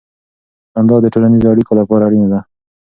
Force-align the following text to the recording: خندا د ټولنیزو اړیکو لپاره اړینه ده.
خندا 0.71 0.95
د 1.01 1.05
ټولنیزو 1.13 1.51
اړیکو 1.53 1.73
لپاره 1.79 2.03
اړینه 2.07 2.27
ده. 2.33 2.39